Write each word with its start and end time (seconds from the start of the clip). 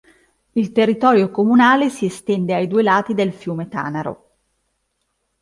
Il 0.53 0.71
territorio 0.71 1.29
comunale 1.29 1.91
si 1.91 2.07
estende 2.07 2.55
ai 2.55 2.65
due 2.65 2.81
lati 2.81 3.13
del 3.13 3.31
fiume 3.31 3.67
Tanaro. 3.67 4.29